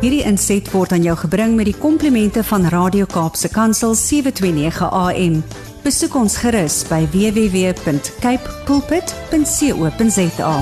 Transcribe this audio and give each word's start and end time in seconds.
Hierdie 0.00 0.22
inset 0.24 0.70
word 0.72 0.92
aan 0.96 1.04
jou 1.04 1.16
gebring 1.16 1.56
met 1.58 1.66
die 1.68 1.76
komplimente 1.76 2.40
van 2.48 2.64
Radio 2.72 3.04
Kaapse 3.04 3.50
Kansel 3.52 3.94
729 3.98 4.88
AM. 4.88 5.42
Besoek 5.84 6.14
ons 6.16 6.36
gerus 6.40 6.88
by 6.88 7.04
www.cape 7.12 8.56
pulpit.co.za. 8.68 10.54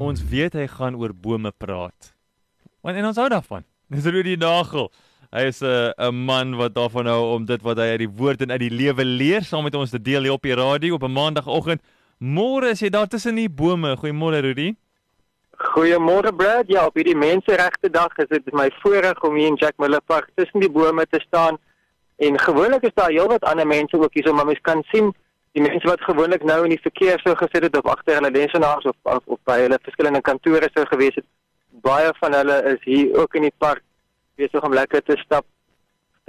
Ons 0.00 0.24
weet 0.30 0.54
hy 0.58 0.66
gaan 0.70 0.94
oor 0.98 1.14
bome 1.14 1.52
praat. 1.52 2.14
Want 2.82 2.96
en 2.96 3.10
ons 3.10 3.18
hou 3.20 3.28
daarvan. 3.30 3.62
Dis 3.92 4.06
Rudy 4.06 4.36
Nagel. 4.40 4.90
Hy 5.30 5.46
is 5.46 5.62
'n 5.62 5.94
'n 5.94 6.14
man 6.14 6.56
wat 6.58 6.74
daarvan 6.74 7.06
hou 7.06 7.34
om 7.34 7.44
dit 7.46 7.62
wat 7.62 7.78
hy 7.78 7.94
uit 7.94 8.02
die 8.06 8.14
woord 8.18 8.42
en 8.42 8.50
uit 8.50 8.60
die 8.60 8.74
lewe 8.74 9.04
leer 9.04 9.42
saam 9.46 9.62
met 9.62 9.74
ons 9.74 9.90
te 9.90 10.02
deel 10.02 10.22
hier 10.22 10.32
op 10.32 10.42
die 10.42 10.54
radio 10.54 10.94
op 10.94 11.02
'n 11.02 11.12
maandagooggend. 11.12 11.82
Môre 12.20 12.68
is 12.74 12.82
jy 12.84 12.90
daar 12.92 13.06
tussen 13.08 13.38
die 13.40 13.48
bome. 13.48 13.94
Goeiemôre 13.96 14.42
Rudy. 14.44 14.74
Goeiemôre 15.72 16.34
Brad. 16.36 16.68
Ja, 16.68 16.84
op 16.84 16.98
hierdie 17.00 17.16
menseregte 17.16 17.88
dag 17.88 18.12
is 18.20 18.28
dit 18.28 18.50
my 18.52 18.66
voorreg 18.82 19.22
om 19.24 19.38
hier 19.40 19.48
in 19.48 19.56
Jack 19.56 19.78
Miller 19.80 20.02
Park 20.04 20.28
tussen 20.36 20.60
die 20.60 20.68
bome 20.68 21.06
te 21.08 21.20
staan. 21.24 21.56
En 22.20 22.36
gewoonlik 22.38 22.84
is 22.84 22.92
daar 22.94 23.08
heelwat 23.08 23.46
ander 23.48 23.66
mense 23.66 23.96
ook 23.96 24.12
hier, 24.12 24.26
so 24.26 24.34
maar 24.34 24.44
mens 24.44 24.60
kan 24.60 24.82
sien 24.92 25.14
die 25.56 25.64
mense 25.64 25.88
wat 25.88 26.04
gewoonlik 26.04 26.44
nou 26.44 26.58
in 26.64 26.74
die 26.74 26.82
verkeer 26.82 27.24
sou 27.24 27.32
gesit 27.40 27.64
het 27.70 27.78
of 27.80 27.88
agter 27.88 28.20
hulle 28.20 28.30
lesenaars 28.30 28.84
of, 28.84 28.96
of 29.02 29.24
of 29.24 29.40
by 29.48 29.56
hulle 29.62 29.80
verskillende 29.80 30.20
kantore 30.20 30.68
sou 30.74 30.84
gewees 30.92 31.16
het. 31.16 31.24
Baie 31.80 32.12
van 32.20 32.36
hulle 32.36 32.60
is 32.74 32.84
hier 32.84 33.16
ook 33.16 33.40
in 33.40 33.48
die 33.48 33.56
park 33.56 33.80
besig 34.36 34.60
om 34.60 34.76
lekker 34.76 35.02
te 35.08 35.16
stap. 35.24 35.48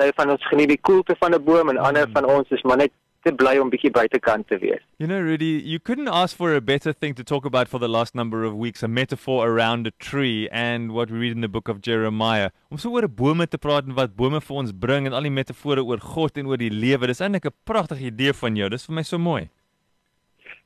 Party 0.02 0.16
van 0.16 0.32
ons 0.34 0.48
geniet 0.48 0.72
die 0.72 0.82
koelte 0.82 1.16
van 1.20 1.36
'n 1.36 1.44
boom 1.44 1.70
en 1.70 1.78
ander 1.78 2.08
van 2.14 2.26
ons 2.26 2.50
is 2.50 2.64
maar 2.64 2.78
net 2.78 2.92
te 3.24 3.32
bly 3.32 3.58
om 3.62 3.70
bietjie 3.70 3.92
buitekant 3.94 4.48
te 4.50 4.58
wees. 4.62 4.82
You 4.98 5.08
know 5.08 5.20
Rudy, 5.20 5.62
you 5.64 5.80
couldn't 5.80 6.08
ask 6.08 6.36
for 6.36 6.56
a 6.56 6.62
better 6.62 6.94
thing 6.94 7.14
to 7.16 7.24
talk 7.24 7.46
about 7.46 7.68
for 7.68 7.80
the 7.80 7.88
last 7.88 8.16
number 8.16 8.44
of 8.44 8.56
weeks, 8.56 8.84
a 8.84 8.88
metaphor 8.88 9.48
around 9.48 9.88
a 9.88 9.92
tree 10.00 10.50
and 10.52 10.92
what 10.92 11.12
we 11.12 11.18
read 11.20 11.32
in 11.32 11.42
the 11.42 11.48
book 11.48 11.68
of 11.68 11.82
Jeremiah. 11.82 12.50
Om 12.72 12.78
so 12.78 12.92
oor 12.92 13.08
bome 13.08 13.48
te 13.48 13.58
praat 13.58 13.86
en 13.86 13.96
wat 13.96 14.16
bome 14.16 14.42
vir 14.42 14.62
ons 14.64 14.72
bring 14.72 15.08
en 15.08 15.14
al 15.14 15.30
die 15.30 15.34
metafore 15.34 15.84
oor 15.86 16.02
God 16.14 16.38
en 16.38 16.50
oor 16.52 16.62
die 16.62 16.72
lewe. 16.74 17.08
Dis 17.08 17.22
eintlik 17.22 17.46
'n 17.46 17.58
pragtige 17.66 18.10
idee 18.12 18.34
van 18.34 18.56
jou. 18.56 18.70
Dis 18.70 18.86
vir 18.86 18.96
my 18.96 19.04
so 19.04 19.18
mooi. 19.18 19.50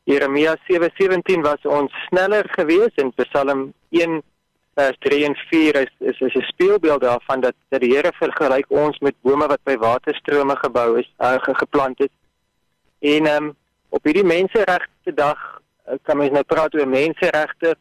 Jeremia 0.05 0.55
7:17 0.69 1.41
was 1.41 1.61
ons 1.66 1.91
sneller 2.07 2.45
geweest 2.57 2.99
en 3.01 3.11
Psalm 3.17 3.73
1 3.89 4.22
vers 4.75 4.97
3 4.99 5.25
en 5.25 5.35
4 5.49 5.75
is 5.75 5.94
is 5.99 6.19
is 6.19 6.35
'n 6.35 6.41
speelbeeld 6.41 7.01
daarvan 7.01 7.39
dat 7.41 7.55
dat 7.69 7.81
die 7.81 7.95
Here 7.95 8.11
vergelyk 8.13 8.66
ons 8.69 8.99
met 8.99 9.16
bome 9.22 9.47
wat 9.47 9.63
by 9.63 9.77
waterstrome 9.77 10.55
gebou 10.55 10.99
is, 10.99 11.13
uh, 11.19 11.38
geplant 11.41 11.99
is. 11.99 12.13
En 13.13 13.29
ehm 13.31 13.49
um, 13.49 13.53
op 13.95 14.03
hierdie 14.03 14.27
menseregte 14.27 15.13
dag 15.15 15.41
uh, 15.87 15.95
kan 16.03 16.17
mens 16.17 16.33
nou 16.35 16.43
praat 16.43 16.73
oor 16.75 16.87
menseregte. 16.89 17.75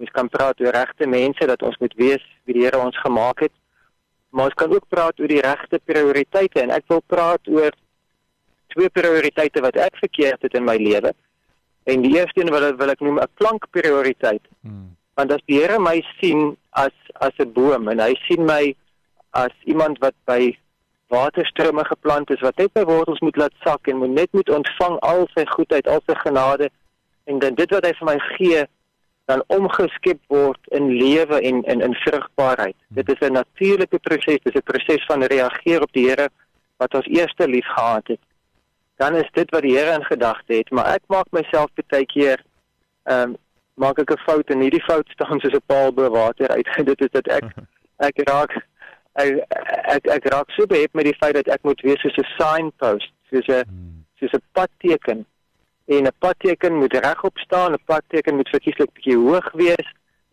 Mens 0.00 0.10
kan 0.10 0.28
praat 0.28 0.60
oor 0.60 0.74
regte 0.74 1.06
mense 1.06 1.46
dat 1.46 1.62
ons 1.62 1.76
moet 1.82 1.94
wees 2.00 2.24
wie 2.44 2.56
die 2.56 2.64
Here 2.64 2.80
ons 2.80 2.98
gemaak 3.04 3.44
het. 3.46 3.54
Maar 4.34 4.50
ons 4.50 4.58
kan 4.58 4.72
ook 4.74 4.88
praat 4.88 5.20
oor 5.20 5.30
die 5.30 5.44
regte 5.44 5.80
prioriteite 5.84 6.64
en 6.64 6.74
ek 6.74 6.88
wil 6.90 7.04
praat 7.06 7.46
oor 7.48 7.76
twee 8.74 8.90
prioriteite 8.90 9.62
wat 9.62 9.78
ek 9.78 10.00
verkeerd 10.02 10.42
het 10.42 10.58
in 10.58 10.66
my 10.66 10.74
lewe. 10.80 11.14
En 11.84 12.02
die 12.02 12.16
eerste 12.16 12.40
een 12.40 12.50
wil 12.50 12.72
wil 12.76 12.90
ek 12.90 13.00
noem 13.00 13.20
'n 13.22 13.34
plankprioriteit. 13.38 14.42
Hmm 14.66 14.94
want 15.16 15.32
as 15.32 15.42
die 15.48 15.60
Here 15.62 15.78
my 15.78 16.02
sien 16.18 16.56
as 16.72 16.94
as 17.20 17.34
'n 17.38 17.52
boom 17.52 17.88
en 17.88 18.00
hy 18.00 18.14
sien 18.26 18.44
my 18.46 18.74
as 19.30 19.54
iemand 19.64 19.98
wat 19.98 20.14
by 20.26 20.56
waterstrome 21.08 21.84
geplant 21.84 22.30
is 22.30 22.40
wat 22.40 22.56
net 22.56 22.72
by 22.72 22.84
wortels 22.84 23.20
moet 23.20 23.36
laat 23.36 23.52
sak 23.64 23.88
en 23.88 23.96
moet 23.96 24.14
net 24.14 24.32
moet 24.32 24.50
ontvang 24.50 24.98
al 25.00 25.26
sy 25.34 25.44
goedheid, 25.46 25.88
al 25.88 26.02
sy 26.06 26.16
genade 26.22 26.70
en 27.24 27.38
dan 27.38 27.54
dit 27.54 27.70
wat 27.70 27.84
hy 27.86 27.92
vir 27.98 28.08
my 28.08 28.18
gee 28.36 28.64
dan 29.24 29.44
omgeskep 29.46 30.20
word 30.28 30.60
in 30.76 30.90
lewe 31.00 31.40
en 31.40 31.62
in 31.64 31.80
in 31.80 31.94
vrugbaarheid. 31.94 32.76
Dit 32.88 33.08
is 33.08 33.20
'n 33.28 33.32
natuurlike 33.32 33.98
proses, 33.98 34.40
dit 34.44 34.54
is 34.54 34.60
'n 34.60 34.70
proses 34.72 35.04
van 35.06 35.22
reageer 35.22 35.82
op 35.82 35.92
die 35.92 36.08
Here 36.08 36.28
wat 36.76 36.94
ons 36.94 37.06
eerste 37.06 37.48
lief 37.48 37.66
gehad 37.66 38.06
het. 38.06 38.20
Dan 38.96 39.14
is 39.14 39.28
dit 39.32 39.50
wat 39.50 39.62
die 39.62 39.76
Here 39.76 39.94
in 39.94 40.04
gedagte 40.04 40.54
het, 40.54 40.70
maar 40.70 40.86
ek 40.86 41.02
maak 41.06 41.26
myself 41.30 41.70
baie 41.88 42.06
keer 42.06 42.44
ehm 43.04 43.20
um, 43.20 43.36
maak 43.74 43.98
ek 43.98 44.10
'n 44.10 44.24
fout 44.26 44.50
en 44.50 44.60
hierdie 44.60 44.84
fout 44.84 45.08
staan 45.08 45.40
soos 45.40 45.54
'n 45.54 45.66
paal 45.66 45.92
bo 45.92 46.10
water 46.10 46.48
uit. 46.48 46.68
dit 46.90 47.00
is 47.00 47.10
dat 47.10 47.26
ek 47.26 47.44
ek 48.08 48.28
raak 48.28 48.52
ek 49.22 49.40
ek, 49.94 50.08
ek 50.16 50.28
raak 50.32 50.50
so 50.54 50.66
behept 50.66 50.94
met 50.94 51.08
die 51.08 51.16
feit 51.20 51.36
dat 51.38 51.50
ek 51.54 51.62
moet 51.62 51.80
wees 51.86 52.00
soos 52.02 52.18
'n 52.18 52.30
signpost, 52.38 53.12
soos 53.30 53.48
'n 53.48 53.64
hmm. 53.66 54.04
soos 54.20 54.34
'n 54.34 54.42
padteken. 54.52 55.26
En 55.86 56.06
'n 56.06 56.16
padteken 56.18 56.78
moet 56.78 56.92
regop 56.92 57.38
staan, 57.38 57.72
'n 57.72 57.84
padteken 57.84 58.36
moet 58.36 58.48
verkieslik 58.48 58.92
bietjie 58.92 59.16
hoog 59.16 59.52
wees 59.52 59.88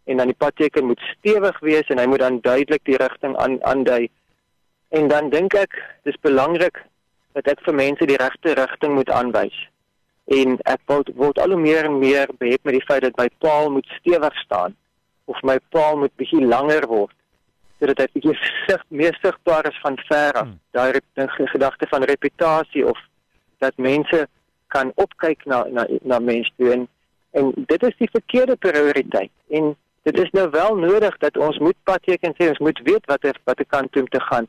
en 0.05 0.17
dan 0.17 0.27
die 0.27 0.41
padteken 0.43 0.85
moet 0.85 1.01
stewig 1.17 1.59
wees 1.59 1.87
en 1.87 1.99
hy 1.99 2.05
moet 2.05 2.19
dan 2.19 2.41
duidelik 2.41 2.83
die 2.83 2.97
rigting 2.97 3.37
aan 3.37 3.63
aandui. 3.63 4.09
En 4.89 5.07
dan 5.07 5.29
dink 5.29 5.53
ek 5.53 5.73
dis 6.03 6.17
belangrik 6.21 6.83
dat 7.33 7.47
ek 7.47 7.59
vir 7.63 7.75
mense 7.75 8.05
die 8.05 8.17
regte 8.17 8.53
rigting 8.53 8.93
moet 8.93 9.09
aanwys 9.09 9.71
en 10.31 10.57
ek 10.69 10.81
word 10.87 11.09
word 11.19 11.39
al 11.41 11.55
hoe 11.55 11.59
meer 11.59 11.87
en 11.87 11.97
meer 11.99 12.29
behept 12.39 12.63
met 12.67 12.77
die 12.77 12.85
feit 12.87 13.03
dat 13.03 13.17
my 13.19 13.27
paal 13.43 13.71
moet 13.71 13.87
stewig 13.99 14.35
staan 14.43 14.75
of 15.25 15.41
my 15.47 15.57
paal 15.75 15.97
moet 15.97 16.13
bietjie 16.21 16.43
langer 16.45 16.87
word 16.87 17.15
sodat 17.81 17.97
dit 17.97 18.11
bietjie 18.13 18.37
sig 18.67 18.83
meer 18.87 19.17
sigbaar 19.21 19.65
is 19.65 19.79
van 19.81 19.97
ver 20.05 20.33
af. 20.37 20.45
Hmm. 20.45 20.59
Daai 20.71 21.01
gedagte 21.49 21.87
van 21.89 22.03
reputasie 22.03 22.85
of 22.85 22.99
dat 23.57 23.77
mense 23.77 24.27
kan 24.67 24.91
opkyk 24.95 25.45
na 25.45 25.65
na 25.69 25.87
na 26.01 26.19
mense 26.19 26.51
toe 26.57 26.71
en, 26.73 26.87
en 27.31 27.51
dit 27.55 27.83
is 27.83 27.97
die 27.97 28.09
verkeerde 28.11 28.55
prioriteit. 28.55 29.31
En 29.49 29.73
dit 30.05 30.19
is 30.19 30.29
nou 30.37 30.49
wel 30.49 30.75
nodig 30.75 31.17
dat 31.17 31.37
ons 31.37 31.57
moet 31.57 31.77
padteken 31.83 32.37
sê, 32.37 32.49
ons 32.53 32.61
moet 32.67 32.81
weet 32.83 33.05
wat 33.05 33.23
er, 33.23 33.37
wat 33.43 33.59
'n 33.59 33.69
kant 33.69 33.91
toe 33.91 34.05
te 34.07 34.21
gaan. 34.29 34.47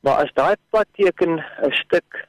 Maar 0.00 0.24
as 0.24 0.32
daai 0.34 0.56
padteken 0.70 1.44
'n 1.68 1.72
stuk 1.84 2.26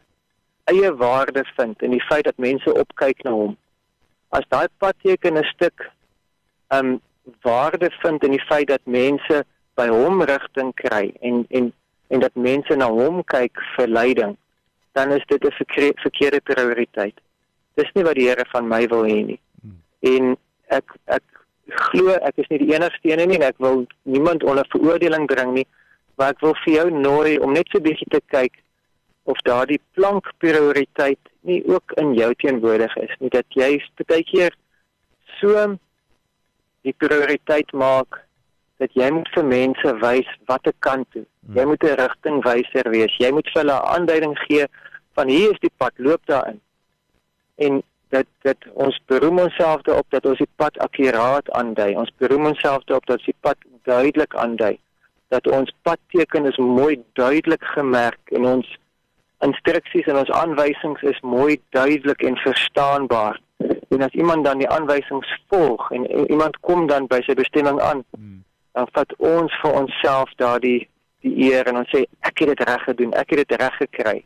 eie 0.64 0.96
waarde 0.96 1.44
vind 1.56 1.82
in 1.82 1.92
die 1.92 2.06
feit 2.10 2.24
dat 2.24 2.38
mense 2.38 2.74
opkyk 2.74 3.24
na 3.24 3.32
hom. 3.32 3.58
As 4.30 4.46
daai 4.48 4.68
padteken 4.78 5.38
'n 5.38 5.44
stuk 5.56 5.92
um 6.68 7.02
waarde 7.42 7.92
vind 8.04 8.24
in 8.24 8.32
die 8.32 8.46
feit 8.46 8.68
dat 8.68 8.84
mense 8.84 9.46
by 9.76 9.88
hom 9.90 10.22
rigting 10.22 10.74
kry 10.74 11.14
en 11.22 11.46
en 11.50 11.72
en 12.08 12.20
dat 12.20 12.36
mense 12.36 12.76
na 12.76 12.90
hom 12.92 13.24
kyk 13.24 13.58
vir 13.76 13.88
leiding, 13.88 14.38
dan 14.94 15.12
is 15.12 15.24
dit 15.28 15.44
'n 15.46 15.52
verkeerde 16.04 16.42
prioriteit. 16.42 17.18
Dis 17.76 17.92
nie 17.94 18.04
wat 18.04 18.16
die 18.16 18.28
Here 18.28 18.46
van 18.52 18.68
my 18.68 18.88
wil 18.88 19.04
hê 19.04 19.26
nie. 19.26 19.40
En 20.02 20.38
ek 20.68 20.94
ek 21.06 21.24
glo 21.68 22.12
ek 22.12 22.38
is 22.38 22.50
nie 22.50 22.60
die 22.60 22.74
enigste 22.76 23.10
een 23.10 23.30
nie 23.30 23.38
en 23.38 23.48
ek 23.50 23.58
wil 23.58 23.86
niemand 24.04 24.44
onder 24.44 24.66
veroordeling 24.70 25.26
bring 25.28 25.54
nie, 25.54 25.68
maar 26.16 26.30
ek 26.30 26.42
wil 26.42 26.56
vir 26.66 26.74
jou 26.74 26.90
nooi 26.92 27.40
om 27.40 27.54
net 27.54 27.68
so 27.72 27.78
'n 27.78 27.84
bietjie 27.84 28.10
te 28.10 28.22
kyk 28.28 28.54
of 29.24 29.40
daardie 29.48 29.82
plank 29.96 30.28
prioriteit 30.38 31.20
nie 31.48 31.64
ook 31.68 31.92
in 31.92 32.14
jou 32.14 32.34
teenwoordig 32.36 32.96
is 32.98 33.16
nie 33.20 33.30
dat 33.30 33.46
jy 33.50 33.80
baie 34.08 34.24
keer 34.24 34.56
so 35.40 35.78
die 36.84 36.96
prioriteit 36.98 37.72
maak 37.72 38.20
dat 38.84 39.00
jy 39.00 39.10
moet 39.16 39.32
vir 39.36 39.48
mense 39.52 39.96
wys 40.04 40.36
watter 40.52 40.76
kant 40.88 41.10
toe 41.16 41.24
jy 41.24 41.62
hmm. 41.62 41.72
moet 41.72 41.88
'n 41.90 41.98
rigtingwyser 42.02 42.92
wees 42.98 43.18
jy 43.24 43.32
moet 43.32 43.50
vir 43.54 43.62
hulle 43.62 43.80
'n 43.80 43.90
aanduiding 43.96 44.38
gee 44.46 44.68
van 45.20 45.34
hier 45.36 45.56
is 45.56 45.66
die 45.66 45.76
pad 45.78 46.06
loop 46.08 46.24
daarin 46.34 46.62
en 47.68 47.82
dat 48.14 48.28
dat 48.48 48.70
ons 48.86 49.00
beroem 49.12 49.40
onsself 49.48 49.82
daarop 49.82 50.10
dat 50.10 50.26
ons 50.26 50.38
die 50.46 50.54
pad 50.62 50.78
akkuraat 50.88 51.50
aandui 51.60 51.92
ons 52.04 52.14
beroem 52.18 52.46
onsself 52.54 52.86
daarop 52.86 53.06
dat 53.06 53.18
ons 53.18 53.32
die 53.32 53.42
pad 53.42 53.58
duidelik 53.90 54.36
aandui 54.46 54.78
dat 55.34 55.48
ons 55.48 55.74
padteken 55.82 56.46
is 56.46 56.58
mooi 56.58 57.04
duidelik 57.14 57.64
gemerk 57.76 58.38
en 58.38 58.46
ons 58.46 58.78
instruksies 59.48 60.08
en 60.12 60.20
ons 60.22 60.32
aanwysings 60.42 61.02
is 61.12 61.20
mooi 61.22 61.58
duidelik 61.76 62.22
en 62.28 62.38
verstaanbaar. 62.44 63.40
En 63.94 64.02
as 64.02 64.16
iemand 64.18 64.46
dan 64.48 64.62
die 64.62 64.70
aanwysings 64.70 65.30
volg 65.52 65.92
en, 65.92 66.08
en 66.10 66.30
iemand 66.32 66.58
kom 66.68 66.88
dan 66.92 67.08
by 67.12 67.22
sy 67.26 67.36
bestemming 67.40 67.82
aan, 67.82 68.04
hmm. 68.16 68.33
Dan 68.74 68.88
vat 68.92 69.16
ons 69.18 69.56
vir 69.62 69.76
onsself 69.82 70.32
daardie 70.42 70.88
die 71.24 71.34
eer 71.48 71.70
en 71.72 71.82
ons 71.82 71.92
sê 71.94 72.04
ek 72.28 72.44
het 72.44 72.54
dit 72.54 72.64
reg 72.68 72.86
gedoen, 72.88 73.14
ek 73.14 73.30
het 73.34 73.44
dit 73.44 73.60
reg 73.62 73.76
gekry. 73.82 74.18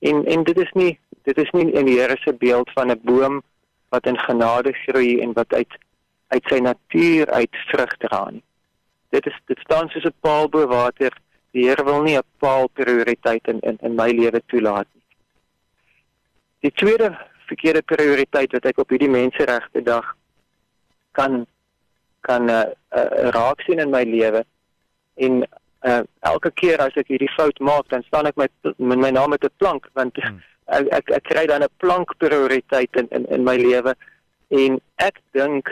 En 0.00 0.24
en 0.26 0.44
dit 0.48 0.58
is 0.58 0.70
nie 0.78 0.92
dit 1.26 1.38
is 1.38 1.50
nie 1.54 1.68
in 1.70 1.86
die 1.86 1.98
Here 2.00 2.16
se 2.22 2.32
beeld 2.32 2.70
van 2.74 2.90
'n 2.90 3.00
boom 3.02 3.42
wat 3.90 4.06
in 4.06 4.18
genade 4.18 4.72
groei 4.72 5.20
en 5.20 5.32
wat 5.32 5.52
uit 5.52 5.74
uit 6.28 6.44
sy 6.48 6.58
natuur 6.58 7.30
uit 7.30 7.56
vrug 7.70 7.96
dra 7.98 8.30
nie. 8.30 8.42
Dit 9.10 9.26
is 9.26 9.36
dit 9.46 9.58
staan 9.58 9.88
soos 9.88 10.04
'n 10.04 10.20
paal 10.20 10.48
bo 10.48 10.66
water 10.66 11.12
die 11.52 11.68
Here 11.68 11.84
wil 11.84 12.02
nie 12.02 12.16
'n 12.16 12.28
paal 12.38 12.68
prioriteit 12.68 13.48
in 13.48 13.60
in 13.60 13.78
in 13.82 13.94
my 13.94 14.10
lewe 14.10 14.42
toelaat 14.46 14.88
nie. 14.94 15.04
Die 16.60 16.72
tweede 16.72 17.18
verkeerde 17.46 17.82
prioriteit 17.82 18.52
wat 18.52 18.64
ek 18.64 18.78
op 18.78 18.90
hierdie 18.90 19.10
menseregte 19.10 19.82
dag 19.82 20.16
kan 21.12 21.46
kan 22.26 22.50
uh, 22.50 22.64
uh, 22.94 23.30
raak 23.36 23.60
sien 23.66 23.82
in 23.82 23.90
my 23.90 24.02
lewe 24.06 24.44
en 25.14 25.42
uh, 25.84 26.02
elke 26.20 26.50
keer 26.54 26.80
as 26.84 26.96
ek 26.96 27.10
hierdie 27.12 27.30
fout 27.36 27.58
maak 27.60 27.88
dan 27.92 28.02
staan 28.06 28.30
ek 28.30 28.36
met 28.40 28.52
met 28.78 28.98
my 28.98 29.10
naam 29.10 29.30
met 29.34 29.44
'n 29.44 29.58
plank 29.58 29.88
want 29.98 30.16
hmm. 30.16 30.40
ek, 30.78 30.86
ek 30.98 31.10
ek 31.18 31.24
kry 31.30 31.46
dan 31.46 31.62
'n 31.62 31.78
plank 31.84 32.16
prioriteit 32.18 32.96
in 32.96 33.08
in 33.10 33.26
in 33.26 33.44
my 33.44 33.56
lewe 33.56 33.94
en 34.48 34.80
ek 34.96 35.18
dink 35.32 35.68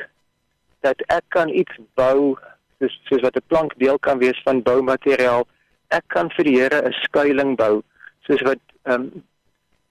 dat 0.81 1.01
ek 1.09 1.25
kan 1.29 1.49
iets 1.49 1.77
bou 1.95 2.37
soos 2.81 3.01
soos 3.09 3.23
wat 3.23 3.37
'n 3.37 3.49
plank 3.53 3.73
deel 3.79 3.99
kan 3.99 4.19
wees 4.19 4.41
van 4.45 4.63
boumateriaal. 4.63 5.47
Ek 5.89 6.05
kan 6.07 6.31
vir 6.31 6.45
die 6.45 6.57
Here 6.59 6.83
'n 6.83 6.93
skuilings 6.93 7.57
bou 7.57 7.83
soos 8.27 8.43
wat 8.43 8.63
ehm 8.85 9.01
um, 9.01 9.25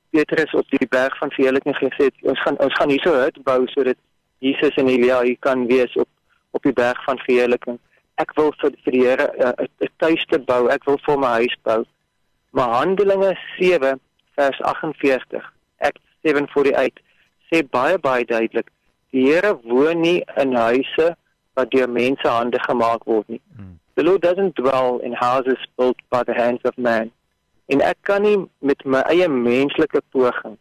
Petrus 0.10 0.54
op 0.54 0.66
die 0.70 0.88
berg 0.90 1.18
van 1.18 1.32
verheerliking 1.32 1.76
gesê 1.78 2.04
het, 2.10 2.16
ons 2.22 2.42
gaan 2.42 2.58
ons 2.58 2.74
gaan 2.74 2.90
hierso 2.90 3.14
'n 3.14 3.24
hut 3.24 3.44
bou 3.44 3.68
sodat 3.68 3.98
Jesus 4.40 4.76
en 4.76 4.88
Elia 4.88 5.22
hier 5.22 5.38
kan 5.40 5.68
wees 5.68 5.94
op 5.96 6.10
op 6.52 6.64
die 6.64 6.74
berg 6.74 7.04
van 7.04 7.20
verheerliking. 7.26 7.80
Ek 8.16 8.34
wil 8.36 8.52
vir, 8.62 8.76
vir 8.84 8.92
die 8.92 9.04
Here 9.06 9.28
'n 9.38 9.54
uh, 9.64 9.90
tuiste 9.98 10.40
bou. 10.40 10.68
Ek 10.68 10.86
wil 10.86 10.98
vir 11.06 11.20
my 11.20 11.32
huis 11.44 11.56
bou. 11.64 11.84
Maar 12.52 12.70
Handelinge 12.70 13.38
7 13.60 14.00
vers 14.36 14.62
48, 14.62 15.54
Act 15.78 16.02
748 16.22 17.00
sê 17.50 17.64
baie 17.64 17.98
baie 17.98 18.26
duidelik, 18.26 18.70
die 19.12 19.26
Here 19.30 19.60
woon 19.64 20.02
nie 20.02 20.24
in 20.38 20.56
huise 20.56 21.16
wat 21.54 21.72
deur 21.72 21.90
mense 21.90 22.28
hande 22.28 22.60
gemaak 22.60 23.06
word 23.06 23.28
nie. 23.28 23.42
Hmm. 23.56 23.80
The 23.96 24.04
Lord 24.04 24.22
doesn't 24.22 24.56
dwell 24.56 25.00
in 25.04 25.14
houses 25.14 25.60
built 25.76 26.02
by 26.10 26.24
the 26.24 26.34
hands 26.34 26.64
of 26.64 26.78
man 26.78 27.12
en 27.70 27.84
ek 27.86 28.02
kan 28.08 28.26
nie 28.26 28.38
met 28.66 28.82
my 28.86 29.02
eie 29.14 29.28
menslike 29.30 30.02
poging 30.14 30.58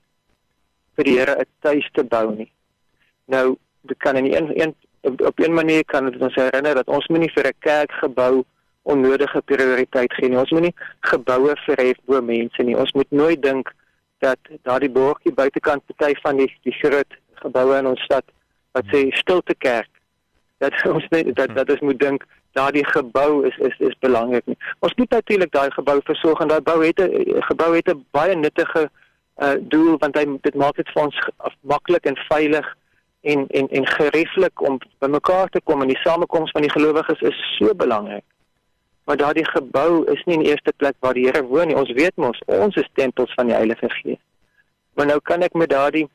vir 0.96 1.08
die 1.08 1.16
Here 1.16 1.36
'n 1.40 1.46
tuiste 1.64 2.04
bou 2.04 2.34
nie. 2.34 2.50
Nou, 3.26 3.56
dit 3.82 3.98
kan 3.98 4.16
in 4.16 4.26
een, 4.26 4.52
een 4.60 4.74
op, 5.00 5.20
op 5.20 5.38
een 5.38 5.54
manier 5.54 5.84
kan 5.84 6.10
dit 6.10 6.20
ons 6.20 6.34
herinner 6.34 6.74
dat 6.74 6.86
ons 6.88 7.06
moenie 7.06 7.32
vir 7.32 7.46
'n 7.46 7.58
kerk 7.58 7.92
gebou 7.92 8.44
onnodige 8.82 9.42
prioriteit 9.44 10.12
gee 10.14 10.28
nie. 10.28 10.38
Ons 10.38 10.50
moenie 10.50 10.74
geboue 11.00 11.56
verhef 11.66 11.98
bo 12.04 12.20
mense 12.22 12.62
nie. 12.62 12.76
Ons 12.76 12.92
moet 12.92 13.10
nooit 13.10 13.42
dink 13.42 13.72
dat 14.18 14.38
daardie 14.62 14.90
borgie 14.90 15.32
buitekant 15.32 15.84
party 15.86 16.14
van 16.22 16.36
die 16.36 16.50
die 16.62 16.74
groot 16.80 17.18
geboue 17.42 17.78
in 17.78 17.86
ons 17.86 18.02
stad 18.08 18.24
wat 18.72 18.84
sê 18.92 19.08
stilte 19.10 19.54
kerk 19.54 19.90
dat 20.58 20.74
ons 20.96 21.06
net 21.14 21.34
dat 21.36 21.54
dat 21.54 21.70
ons 21.70 21.84
moet 21.90 22.00
dink 22.00 22.24
daardie 22.58 22.86
gebou 22.86 23.46
is 23.46 23.56
is 23.68 23.76
is 23.90 23.98
belangrik 23.98 24.46
nie. 24.46 24.58
Ons 24.78 24.94
moet 24.94 25.10
natuurlik 25.10 25.52
daai 25.52 25.70
gebou 25.70 26.00
versorg 26.04 26.40
en 26.40 26.48
daai 26.48 26.64
bou 26.70 26.80
het 26.84 27.00
'n 27.00 27.42
gebou 27.50 27.74
het 27.76 27.88
'n 27.88 28.04
baie 28.10 28.34
nuttige 28.36 28.88
uh 29.38 29.54
doel 29.60 29.98
want 29.98 30.16
hy 30.16 30.24
dit 30.42 30.54
maak 30.54 30.76
dit 30.76 30.88
vir 30.94 31.02
ons 31.02 31.18
maklik 31.60 32.06
en 32.06 32.16
veilig 32.28 32.66
en 33.32 33.46
en 33.60 33.68
en 33.68 33.86
gerieflik 33.86 34.62
om 34.68 34.78
bymekaar 35.04 35.48
te 35.48 35.60
kom 35.64 35.82
en 35.82 35.92
die 35.92 36.02
samekoms 36.02 36.50
van 36.56 36.64
die 36.66 36.72
gelowiges 36.72 37.20
is 37.30 37.40
so 37.58 37.74
belangrik. 37.74 38.24
Maar 39.04 39.16
daardie 39.16 39.48
gebou 39.48 40.04
is 40.12 40.22
nie 40.24 40.36
in 40.36 40.46
eerste 40.50 40.72
plek 40.76 40.96
waar 41.00 41.16
die 41.16 41.26
Here 41.26 41.44
woon 41.44 41.70
nie. 41.70 41.76
Ons 41.76 41.92
weet 41.96 42.16
mos 42.16 42.40
ons 42.44 42.76
is 42.76 42.88
tempels 42.92 43.32
van 43.36 43.48
die 43.48 43.56
Heilige 43.56 43.88
Gees. 44.00 44.20
Maar 44.94 45.06
nou 45.12 45.20
kan 45.30 45.44
ek 45.46 45.54
met 45.56 45.70
daardie 45.72 46.08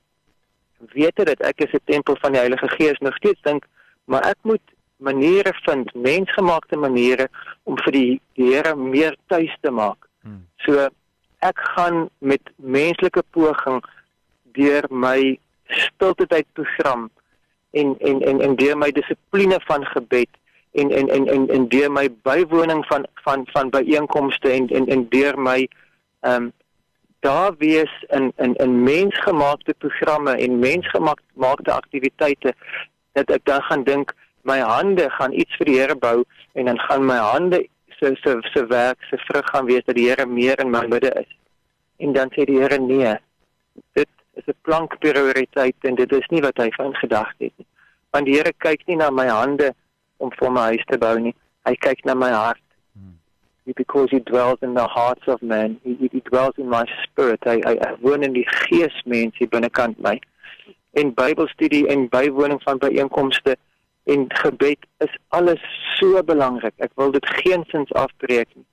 wete 0.93 1.25
dat 1.25 1.41
ek 1.41 1.63
is 1.65 1.73
'n 1.73 1.85
tempel 1.85 2.17
van 2.21 2.31
die 2.31 2.41
Heilige 2.41 2.69
Gees 2.75 2.99
nog 2.99 3.15
steeds 3.15 3.41
dink, 3.41 3.65
maar 4.05 4.21
ek 4.29 4.37
moet 4.41 4.65
maniere 4.97 5.53
vind, 5.65 5.93
mensgemaakte 5.93 6.77
maniere 6.77 7.29
om 7.63 7.77
vir 7.77 7.91
die, 7.91 8.21
die 8.33 8.53
Here 8.53 8.75
meer 8.75 9.17
tuis 9.27 9.57
te 9.61 9.71
maak. 9.71 10.07
Hmm. 10.21 10.45
So 10.57 10.89
ek 11.39 11.59
gaan 11.75 12.09
met 12.17 12.41
menslike 12.55 13.23
poging 13.29 13.83
deur 14.55 14.85
my 14.89 15.39
stilte 15.73 16.27
tyd 16.27 16.45
program 16.53 17.09
en 17.71 17.95
en 17.99 18.21
en 18.21 18.41
en 18.41 18.55
deur 18.55 18.77
my 18.77 18.91
dissipline 18.91 19.59
van 19.67 19.85
gebed 19.85 20.29
en 20.71 20.91
en 20.91 21.09
en 21.09 21.27
en 21.27 21.49
en 21.49 21.67
deur 21.67 21.91
my 21.91 22.07
bywoning 22.23 22.85
van 22.85 23.05
van 23.13 23.47
van 23.53 23.69
byeenkomste 23.69 24.49
en 24.49 24.67
en 24.67 24.87
en 24.87 25.09
deur 25.09 25.39
my 25.39 25.67
ehm 26.19 26.43
um, 26.43 26.51
daar 27.19 27.55
wees 27.57 28.05
in 28.09 28.33
in 28.37 28.55
in 28.55 28.83
mensgemaakte 28.83 29.73
programme 29.77 30.31
en 30.31 30.59
mensgemaakte 30.59 31.71
aktiwiteite 31.71 32.53
dat 33.11 33.29
ek 33.31 33.45
dan 33.45 33.61
gaan 33.61 33.83
dink 33.83 34.13
my 34.43 34.59
hande 34.59 35.09
gaan 35.09 35.33
iets 35.33 35.55
vir 35.57 35.69
die 35.69 35.77
Here 35.79 35.95
bou 35.95 36.23
en 36.53 36.65
dan 36.65 36.79
gaan 36.79 37.05
my 37.05 37.17
hande 37.17 37.63
se 37.99 38.15
se 38.23 38.37
se 38.53 38.65
werk 38.67 39.03
se 39.09 39.17
vrug 39.17 39.49
gaan 39.51 39.65
wees 39.65 39.85
dat 39.85 39.95
die 39.95 40.09
Here 40.09 40.25
meer 40.25 40.59
in 40.59 40.71
my 40.71 40.85
midde 40.87 41.11
is. 41.21 41.31
En 41.97 42.13
dan 42.13 42.31
sê 42.35 42.45
die 42.45 42.59
Here 42.59 42.79
nee. 42.79 43.15
Dit 43.93 44.09
is 44.33 44.43
'n 44.47 44.57
plank 44.61 44.99
prioriteit 44.99 45.75
en 45.79 45.95
dit 45.95 46.11
is 46.11 46.27
nie 46.27 46.41
wat 46.41 46.57
hy 46.57 46.69
van 46.71 46.95
gedagte 46.95 47.43
het 47.43 47.53
nie. 47.57 47.67
Want 48.09 48.25
die 48.25 48.35
Here 48.35 48.53
kyk 48.57 48.85
nie 48.85 48.95
na 48.95 49.09
my 49.09 49.27
hande 49.27 49.73
om 50.17 50.31
vir 50.31 50.51
my 50.51 50.65
huis 50.73 50.85
te 50.85 50.97
bou 50.97 51.19
nie. 51.19 51.35
Hy 51.65 51.75
kyk 51.75 52.05
na 52.05 52.13
my 52.13 52.29
hart. 52.29 52.61
Hmm. 52.93 53.17
Because 53.75 54.11
he 54.11 54.19
dwells 54.19 54.61
in 54.61 54.73
the 54.73 54.87
hearts 54.87 55.27
of 55.27 55.41
men. 55.41 55.79
He, 55.83 56.09
he 56.11 56.21
dwells 56.29 56.57
in 56.57 56.69
my 56.69 56.83
spirit. 57.03 57.43
Hy 57.43 57.61
hy, 57.65 57.75
hy 57.81 57.93
woon 58.01 58.23
in 58.23 58.33
die 58.33 58.47
gees 58.47 59.01
mens 59.05 59.37
hier 59.37 59.49
binnekant 59.49 59.99
my. 59.99 60.19
En 60.93 61.13
Bybelstudie 61.13 61.87
en 61.87 62.09
bywoning 62.09 62.61
van 62.63 62.77
byeenkomste 62.77 63.57
en 64.03 64.25
gebed 64.27 64.85
is 64.97 65.17
alles 65.29 65.61
so 65.97 66.23
belangrik. 66.23 66.73
Ek 66.77 66.91
wil 66.95 67.11
dit 67.11 67.25
geensins 67.41 67.93
afbreek 67.93 68.49
nie. 68.55 68.67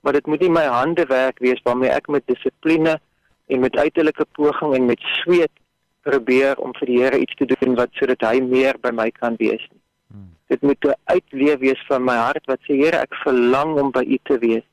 Maar 0.00 0.12
dit 0.12 0.26
moet 0.26 0.40
nie 0.40 0.50
my 0.50 0.64
hande 0.70 1.04
werk 1.10 1.38
wees 1.42 1.60
waarmee 1.66 1.90
ek 1.90 2.06
met 2.08 2.26
dissipline 2.30 3.00
en 3.46 3.60
met 3.60 3.76
uiterlike 3.76 4.26
poging 4.38 4.74
en 4.74 4.86
met 4.86 5.00
sweet 5.00 5.52
probeer 6.06 6.58
om 6.62 6.74
vir 6.78 6.86
die 6.86 6.98
Here 7.02 7.18
iets 7.18 7.34
te 7.34 7.48
doen 7.50 7.74
wat 7.74 7.90
sodat 7.98 8.22
hy 8.26 8.40
meer 8.40 8.78
by 8.82 8.92
my 8.94 9.10
kan 9.10 9.36
wees 9.42 9.62
nie. 9.70 9.82
Hmm. 10.12 10.30
Dit 10.46 10.62
moet 10.62 10.84
'n 10.84 10.94
uitleef 11.04 11.58
wees 11.58 11.82
van 11.88 12.04
my 12.04 12.16
hart 12.16 12.46
wat 12.46 12.60
sê 12.60 12.78
Here, 12.82 12.96
ek 12.96 13.14
verlang 13.24 13.78
om 13.78 13.90
by 13.90 14.04
U 14.06 14.18
te 14.22 14.38
wees. 14.38 14.66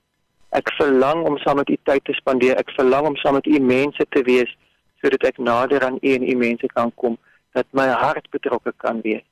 Ek 0.52 0.70
verlang 0.78 1.26
om 1.26 1.38
saam 1.38 1.58
met 1.58 1.70
U 1.70 1.78
tyd 1.84 2.04
te 2.06 2.14
spandeer. 2.14 2.58
Ek 2.58 2.70
verlang 2.78 3.08
om 3.08 3.16
saam 3.16 3.34
met 3.34 3.48
U 3.48 3.60
mense 3.60 4.06
te 4.10 4.22
wees 4.22 4.58
sodat 5.02 5.24
ek 5.24 5.38
nader 5.38 5.84
aan 5.84 5.98
U 6.02 6.14
en 6.14 6.30
U 6.30 6.36
mense 6.36 6.68
kan 6.68 6.92
kom, 6.96 7.18
dat 7.52 7.66
my 7.72 7.88
hart 7.88 8.30
betrokke 8.30 8.74
kan 8.78 9.02
wees 9.02 9.26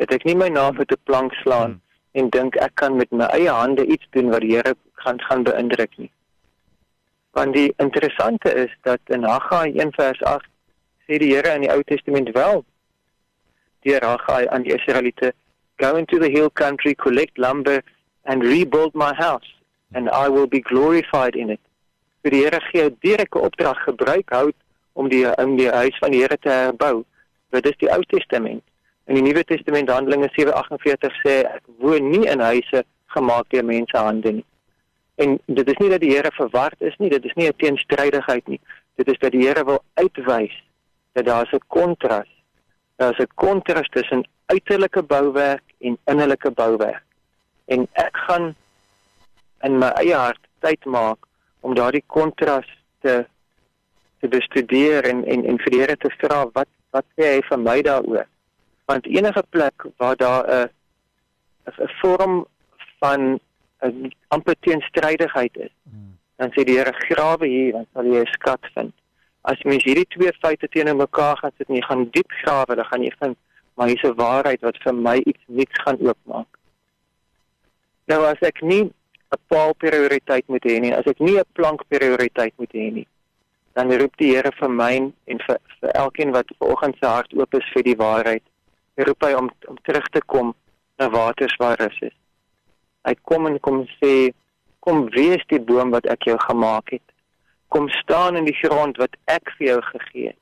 dat 0.00 0.14
ek 0.14 0.26
nie 0.26 0.36
my 0.38 0.48
naam 0.48 0.78
op 0.78 0.90
'n 0.90 1.06
plank 1.08 1.34
slaan 1.42 1.70
hmm. 1.70 1.80
en 2.18 2.30
dink 2.30 2.56
ek 2.56 2.74
kan 2.74 2.96
met 2.96 3.10
my 3.10 3.26
eie 3.38 3.50
hande 3.50 3.86
iets 3.86 4.06
doen 4.10 4.30
wat 4.30 4.40
die 4.40 4.54
Here 4.56 4.74
gaan 4.92 5.20
gaan 5.20 5.42
beïndruk 5.42 5.98
nie. 5.98 6.10
Want 7.34 7.54
die 7.54 7.72
interessante 7.82 8.52
is 8.54 8.70
dat 8.82 9.00
in 9.10 9.24
Haggai 9.24 9.72
1 9.74 9.92
vers 9.92 10.22
8 10.22 10.46
sê 11.06 11.18
die 11.18 11.32
Here 11.34 11.54
in 11.54 11.64
die 11.66 11.70
Ou 11.72 11.82
Testament 11.82 12.30
wel 12.36 12.62
deur 13.82 14.04
Haggai 14.06 14.46
aan 14.48 14.62
die 14.62 14.74
Israeliete 14.74 15.32
go 15.82 15.96
into 15.96 16.18
the 16.22 16.30
hill 16.30 16.50
country 16.50 16.94
collect 16.94 17.38
lumber 17.38 17.82
and 18.22 18.46
rebuild 18.46 18.94
my 18.94 19.10
house 19.18 19.50
and 19.94 20.08
I 20.10 20.28
will 20.28 20.46
be 20.46 20.60
glorified 20.60 21.34
in 21.34 21.50
it. 21.50 21.60
Vir 22.22 22.30
die 22.30 22.44
Here 22.44 22.60
gee 22.70 22.86
'n 22.86 22.96
direkte 23.02 23.38
opdrag 23.38 23.82
gebruik 23.82 24.30
hout 24.30 24.56
om 24.92 25.08
die 25.08 25.26
om 25.36 25.56
die 25.56 25.68
huis 25.68 25.98
van 25.98 26.10
die 26.10 26.22
Here 26.22 26.38
te 26.38 26.50
herbou. 26.50 27.04
Dit 27.50 27.66
is 27.66 27.76
die 27.82 27.90
Ou 27.90 28.02
Testament. 28.14 28.62
In 29.06 29.14
die 29.14 29.22
Nuwe 29.22 29.44
Testament 29.44 29.90
Handelinge 29.90 30.30
7:48 30.38 31.20
sê 31.24 31.42
ek 31.50 31.62
woon 31.78 32.10
nie 32.10 32.26
in 32.30 32.40
huise 32.40 32.84
gemaak 33.06 33.50
deur 33.50 33.64
mense 33.64 33.98
hande 33.98 34.32
nie. 34.32 34.44
En 35.14 35.38
dit 35.46 35.68
is 35.68 35.78
nie 35.78 35.90
dat 35.90 36.00
die 36.00 36.12
Here 36.12 36.30
verward 36.34 36.80
is 36.82 36.96
nie, 36.98 37.10
dit 37.10 37.24
is 37.24 37.34
nie 37.34 37.48
'n 37.48 37.56
teenstrydigheid 37.56 38.46
nie. 38.46 38.60
Dit 38.96 39.08
is 39.08 39.18
dat 39.18 39.32
die 39.32 39.46
Here 39.46 39.64
wil 39.64 39.82
uitwys 39.94 40.62
dat 41.12 41.24
daar 41.24 41.48
'n 41.52 41.60
kontras. 41.66 42.28
Daar's 42.96 43.18
'n 43.18 43.28
kontras 43.34 43.88
tussen 43.88 44.28
uiterlike 44.46 45.02
bouwerk 45.02 45.62
en 45.80 45.98
innerlike 46.04 46.50
bouwerk. 46.50 47.04
En 47.64 47.88
ek 47.92 48.16
gaan 48.16 48.54
in 49.60 49.78
my 49.78 49.88
eie 49.88 50.14
hart 50.14 50.46
tyd 50.60 50.84
maak 50.84 51.18
om 51.60 51.74
daardie 51.74 52.04
kontras 52.06 52.66
te 53.00 53.26
te 54.20 54.28
bestudeer 54.28 55.04
en 55.04 55.24
en 55.24 55.44
en 55.44 55.58
vir 55.58 55.70
die 55.70 55.80
Here 55.80 55.96
te 55.96 56.10
vra 56.18 56.46
wat 56.52 56.68
wat 56.90 57.04
sê 57.16 57.24
hy 57.34 57.40
vir 57.42 57.58
my 57.58 57.82
daaroor? 57.82 58.26
want 58.84 59.06
enige 59.06 59.44
plek 59.48 59.84
waar 59.96 60.16
daar 60.16 60.44
'n 60.46 60.70
'n 61.64 61.88
vorm 62.00 62.46
van 62.98 63.40
'n 63.84 64.12
amper 64.28 64.56
teenstrydigheid 64.60 65.56
is 65.56 65.72
hmm. 65.90 66.18
dan 66.36 66.52
sê 66.54 66.64
die 66.64 66.76
Here 66.78 66.92
grawe 66.92 67.46
hier 67.46 67.72
dan 67.72 67.86
sal 67.92 68.10
jy 68.12 68.20
'n 68.22 68.34
skat 68.36 68.66
vind 68.74 68.92
as 69.42 69.58
jy 69.60 69.70
mens 69.70 69.84
hierdie 69.84 70.08
twee 70.16 70.32
feite 70.42 70.68
teenoor 70.68 70.96
mekaar 70.96 71.36
gaan 71.36 71.54
sit 71.58 71.68
en 71.68 71.78
jy 71.80 71.84
gaan 71.88 72.04
diep 72.16 72.30
grawe 72.42 72.74
dan 72.74 72.90
gaan 72.90 73.02
jy 73.02 73.12
vind 73.22 73.36
maar 73.74 73.88
hier's 73.88 74.04
'n 74.04 74.20
waarheid 74.24 74.60
wat 74.68 74.78
vir 74.84 74.94
my 74.94 75.16
iets 75.16 75.44
nuuts 75.46 75.82
gaan 75.84 75.98
oopmaak 76.00 76.50
nou 78.12 78.20
as 78.32 78.40
ek 78.50 78.62
nie 78.62 78.84
'n 78.84 79.42
paal 79.48 79.74
prioriteit 79.74 80.48
moet 80.48 80.64
hê 80.64 80.80
nie 80.80 80.94
as 80.94 81.06
ek 81.06 81.20
nie 81.20 81.38
'n 81.38 81.52
plank 81.52 81.80
prioriteit 81.88 82.54
moet 82.58 82.72
hê 82.72 82.90
nie 82.92 83.08
dan 83.74 83.92
roep 83.92 84.16
die 84.16 84.34
Here 84.34 84.52
vir 84.60 84.70
my 84.70 84.94
en 85.26 85.38
vir, 85.46 85.58
vir 85.80 85.90
elkeen 85.90 86.30
wat 86.32 86.46
vanoggend 86.58 86.96
se 86.98 87.06
hart 87.06 87.32
oop 87.34 87.54
is 87.54 87.70
vir 87.74 87.82
die 87.82 87.96
waarheid 87.96 88.42
roep 89.02 89.26
hy 89.26 89.32
om 89.34 89.50
om 89.68 89.78
terug 89.82 90.06
te 90.14 90.22
kom 90.26 90.54
na 90.98 91.10
waters 91.10 91.56
waar 91.58 91.78
rus 91.80 91.98
is. 92.00 92.14
Hy 93.04 93.14
kom 93.28 93.46
en 93.46 93.58
kom 93.60 93.84
sê 94.00 94.32
kom 94.84 95.06
wees 95.16 95.42
die 95.48 95.60
boom 95.60 95.92
wat 95.94 96.06
ek 96.12 96.26
jou 96.28 96.36
gemaak 96.44 96.92
het. 96.92 97.04
Kom 97.72 97.88
staan 97.88 98.36
in 98.36 98.48
die 98.48 98.56
grond 98.58 99.00
wat 99.00 99.16
ek 99.32 99.52
vir 99.58 99.66
jou 99.66 99.80
gegee 99.90 100.32
het. 100.32 100.40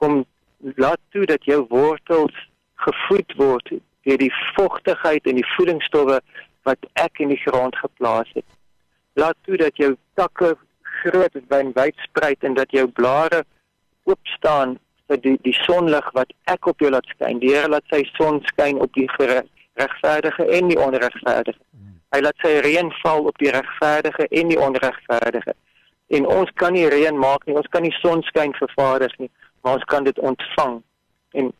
Kom 0.00 0.24
laat 0.80 1.00
toe 1.12 1.26
dat 1.28 1.44
jou 1.44 1.60
wortels 1.68 2.36
gevoed 2.84 3.36
word 3.36 3.72
deur 4.08 4.20
die 4.20 4.32
vogtigheid 4.56 5.28
en 5.28 5.36
die 5.36 5.50
voedingsstowwe 5.56 6.20
wat 6.68 6.88
ek 7.00 7.20
in 7.20 7.32
die 7.32 7.40
grond 7.44 7.76
geplaas 7.76 8.28
het. 8.36 8.46
Laat 9.20 9.36
toe 9.44 9.58
dat 9.60 9.76
jou 9.76 9.94
takke 10.16 10.54
groot 11.02 11.36
en 11.36 11.72
wyd 11.76 12.04
spruit 12.08 12.44
en 12.44 12.56
dat 12.56 12.72
jou 12.72 12.86
blare 12.88 13.44
oop 14.08 14.32
staan 14.36 14.78
vir 15.08 15.20
die 15.24 15.36
die 15.44 15.56
sonlig 15.64 16.06
wat 16.16 16.32
ek 16.52 16.68
op 16.70 16.80
jou 16.80 16.90
laat 16.92 17.08
skyn. 17.14 17.40
Die 17.42 17.52
Here 17.52 17.68
laat 17.72 17.86
sy 17.92 18.02
son 18.16 18.40
skyn 18.52 18.80
op 18.80 18.92
die 18.96 19.08
regverdige 19.80 20.46
en 20.58 20.68
die 20.68 20.78
onregverdige. 20.80 21.58
Hy 22.10 22.20
laat 22.24 22.42
sy 22.42 22.56
reën 22.64 22.88
val 23.02 23.28
op 23.30 23.36
die 23.38 23.52
regverdige 23.54 24.26
en 24.28 24.48
die 24.50 24.58
onregverdige. 24.58 25.54
En 26.10 26.26
ons 26.26 26.50
kan 26.58 26.74
nie 26.74 26.88
reën 26.90 27.18
maak 27.18 27.44
nie, 27.46 27.54
ons 27.54 27.70
kan 27.70 27.84
nie 27.86 27.94
son 28.00 28.24
skyn 28.26 28.54
vervaardig 28.58 29.12
nie, 29.22 29.30
maar 29.62 29.78
ons 29.78 29.86
kan 29.92 30.04
dit 30.04 30.18
ontvang. 30.18 30.80
En 31.38 31.52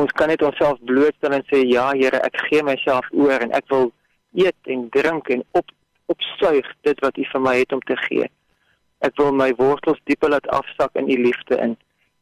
ons 0.00 0.12
kan 0.16 0.30
net 0.32 0.42
onsself 0.46 0.80
blootstel 0.88 1.36
en 1.36 1.44
sê 1.50 1.60
ja 1.68 1.90
Here, 1.92 2.22
ek 2.24 2.38
gee 2.48 2.62
myself 2.64 3.10
oor 3.12 3.44
en 3.44 3.52
ek 3.58 3.68
wil 3.68 3.90
eet 4.38 4.72
en 4.72 4.86
drink 4.94 5.28
en 5.34 5.44
op 5.58 5.68
opsuig 6.10 6.66
dit 6.86 7.04
wat 7.04 7.18
U 7.18 7.26
vir 7.32 7.44
my 7.44 7.54
het 7.58 7.74
om 7.76 7.82
te 7.90 7.98
gee. 8.06 8.30
Ek 9.04 9.16
wil 9.20 9.34
my 9.36 9.50
wortels 9.58 10.00
dieper 10.08 10.32
laat 10.32 10.48
afsak 10.54 10.96
in 11.00 11.10
U 11.10 11.20
liefde 11.26 11.60
in. 11.60 11.76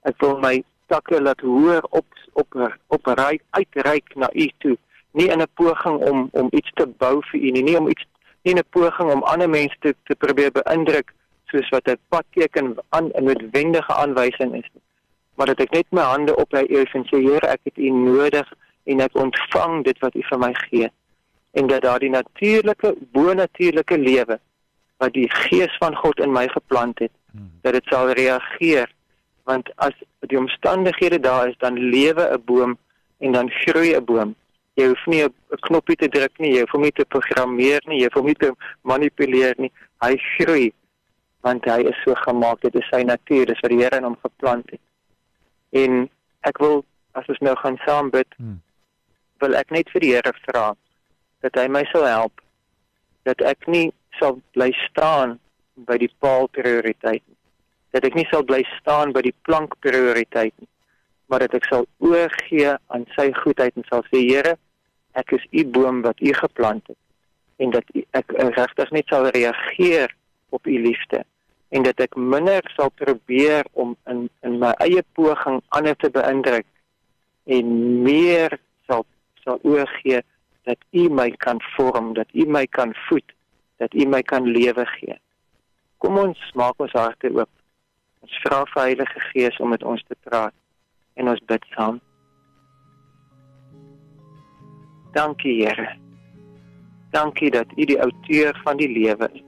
Ek 0.09 0.19
wil 0.25 0.39
my 0.43 0.57
takke 0.91 1.21
laat 1.23 1.41
hoër 1.45 1.87
op 1.91 2.07
op 2.39 2.59
op 2.95 3.11
ry 3.19 3.39
uitreik 3.51 4.15
na 4.15 4.29
U 4.35 4.51
toe, 4.65 4.77
nie 5.21 5.29
in 5.35 5.43
'n 5.43 5.53
poging 5.61 5.99
om 6.11 6.29
om 6.33 6.49
iets 6.51 6.71
te 6.75 6.87
bou 6.87 7.15
vir 7.31 7.41
U 7.41 7.51
nie, 7.51 7.63
nie 7.63 7.79
om 7.79 7.89
iets 7.89 8.05
nie 8.43 8.55
in 8.55 8.61
'n 8.63 8.71
poging 8.71 9.13
om 9.13 9.23
ander 9.23 9.51
mense 9.51 9.77
te, 9.81 9.95
te 10.05 10.15
probeer 10.15 10.53
beïndruk 10.53 11.13
soos 11.51 11.69
wat 11.75 11.89
'n 11.89 11.99
padteken 12.09 12.77
aan 12.89 13.11
'n 13.15 13.25
noodwendige 13.25 13.95
aanwysing 13.95 14.55
is. 14.55 14.69
Maar 15.35 15.47
dat 15.47 15.61
ek 15.61 15.71
net 15.71 15.87
my 15.91 16.03
hande 16.03 16.37
op 16.37 16.53
hy 16.53 16.65
eers 16.69 16.93
en 16.95 17.05
sê 17.05 17.19
Here, 17.23 17.47
ek 17.47 17.61
het 17.63 17.79
U 17.79 17.91
nodig 17.91 18.53
en 18.85 19.01
ek 19.01 19.15
ontvang 19.15 19.85
dit 19.85 19.99
wat 19.99 20.15
U 20.15 20.23
vir 20.23 20.39
my 20.39 20.55
gee 20.55 20.91
en 21.51 21.67
dat 21.67 21.83
daardie 21.83 22.11
natuurlike 22.11 22.95
bonatuurlike 23.13 23.99
lewe 23.99 24.39
wat 24.97 25.13
die 25.13 25.31
gees 25.31 25.77
van 25.79 25.97
God 25.97 26.21
in 26.21 26.33
my 26.33 26.49
geplant 26.49 26.99
het 26.99 27.13
hmm. 27.33 27.51
dat 27.63 27.73
dit 27.73 27.85
sal 27.93 28.13
reageer 28.19 28.93
want 29.49 29.71
as 29.77 29.97
die 30.21 30.39
omstandighede 30.39 31.21
daar 31.21 31.49
is 31.49 31.57
dan 31.59 31.79
lewe 31.79 32.29
'n 32.33 32.43
boom 32.45 32.79
en 33.19 33.33
dan 33.33 33.51
groei 33.51 33.95
'n 33.97 34.05
boom 34.05 34.35
jy 34.79 34.87
hoef 34.87 35.07
nie 35.11 35.25
'n 35.25 35.33
knoppie 35.67 35.97
te 35.97 36.09
druk 36.09 36.39
nie 36.39 36.53
jy 36.55 36.61
hoef 36.63 36.75
hom 36.77 36.85
nie 36.87 36.95
te 36.95 37.05
programmeer 37.15 37.81
nie 37.87 38.01
jy 38.01 38.09
hoef 38.09 38.19
hom 38.21 38.27
nie 38.31 38.39
te 38.39 38.53
manipuleer 38.83 39.55
nie. 39.59 39.73
Hy 40.05 40.15
groei 40.37 40.73
want 41.43 41.65
hy 41.65 41.81
is 41.91 41.99
so 42.05 42.15
gemaak 42.15 42.61
dit 42.61 42.75
is 42.75 42.91
sy 42.93 43.03
natuur 43.03 43.47
dis 43.47 43.61
wat 43.63 43.71
die 43.71 43.83
Here 43.83 43.97
in 43.97 44.05
hom 44.05 44.17
geplant 44.23 44.71
het. 44.71 44.81
En 45.73 46.09
ek 46.43 46.59
wil 46.59 46.85
as 47.15 47.27
ons 47.29 47.41
nou 47.41 47.55
gaan 47.57 47.79
saam 47.87 48.11
bid 48.11 48.29
hmm. 48.39 48.61
wil 49.41 49.55
ek 49.55 49.71
net 49.71 49.91
vir 49.91 50.01
die 50.01 50.15
Here 50.15 50.33
vra 50.47 50.75
dat 51.43 51.55
hy 51.55 51.67
my 51.69 51.85
sal 51.93 52.07
help 52.07 52.41
dat 53.25 53.43
ek 53.43 53.67
nie 53.67 53.91
sal 54.19 54.41
bly 54.55 54.71
staan 54.89 55.39
by 55.75 55.99
die 55.99 56.11
paal 56.19 56.49
prioriteit 56.49 57.23
nie. 57.27 57.37
Dat 57.93 58.05
ek 58.05 58.15
nie 58.15 58.27
sal 58.31 58.43
bly 58.43 58.63
staan 58.79 59.13
by 59.13 59.23
die 59.23 59.35
plank 59.43 59.75
prioriteit 59.81 60.55
nie 60.59 60.71
maar 61.29 61.45
dat 61.45 61.55
ek 61.55 61.67
sal 61.69 61.85
oorgee 61.99 62.73
aan 62.89 63.05
sy 63.17 63.29
goedheid 63.43 63.77
en 63.77 63.85
sal 63.91 64.03
sê 64.09 64.23
Here 64.25 64.57
ek 65.21 65.35
is 65.39 65.45
u 65.51 65.65
boom 65.77 66.03
wat 66.07 66.21
u 66.21 66.33
geplant 66.41 66.87
het 66.87 67.01
en 67.59 67.75
dat 67.75 67.91
ek 68.15 68.33
regtig 68.39 68.95
net 68.95 69.11
sal 69.11 69.29
reageer 69.35 70.15
op 70.55 70.67
u 70.67 70.79
liefde 70.87 71.25
en 71.75 71.85
dat 71.85 72.01
ek 72.01 72.17
minder 72.17 72.65
sal 72.77 72.91
probeer 73.03 73.67
om 73.73 73.97
in 74.07 74.27
in 74.47 74.59
my 74.63 74.73
eie 74.85 75.05
poging 75.19 75.61
ander 75.77 75.97
te 75.97 76.11
beïndruk 76.15 76.67
en 77.59 77.77
meer 78.07 78.59
sal 78.87 79.05
sal 79.45 79.61
oorgee 79.63 80.23
dat 80.69 80.81
U 80.93 81.09
my 81.09 81.31
kan 81.31 81.61
vorm, 81.77 82.13
dat 82.15 82.29
U 82.33 82.45
my 82.47 82.67
kan 82.67 82.95
voed, 83.09 83.33
dat 83.77 83.95
U 83.95 84.05
my 84.05 84.23
kan 84.23 84.45
lewe 84.45 84.85
gee. 84.87 85.17
Kom 85.97 86.19
ons 86.21 86.41
maak 86.55 86.77
ons 86.85 86.93
harte 86.93 87.31
oop. 87.33 87.51
Ons 88.21 88.41
vra 88.45 88.65
vir 88.73 88.83
Heilige 88.83 89.23
Gees 89.31 89.57
om 89.65 89.73
met 89.73 89.83
ons 89.83 90.03
te 90.09 90.17
praat 90.29 90.55
en 91.17 91.33
ons 91.33 91.45
bid 91.51 91.65
saam. 91.73 92.03
Dankie 95.13 95.65
Here. 95.65 95.89
Dankie 97.11 97.51
dat 97.51 97.67
U 97.77 97.85
die 97.85 98.01
outeur 98.01 98.61
van 98.65 98.77
die 98.77 98.89
lewe 98.89 99.31
is. 99.33 99.43